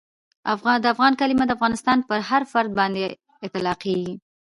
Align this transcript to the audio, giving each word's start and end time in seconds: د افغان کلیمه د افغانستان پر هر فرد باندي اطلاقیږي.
د 0.83 0.85
افغان 0.93 1.13
کلیمه 1.21 1.45
د 1.47 1.51
افغانستان 1.57 1.97
پر 2.09 2.19
هر 2.29 2.41
فرد 2.51 2.71
باندي 2.79 3.03
اطلاقیږي. 3.47 4.13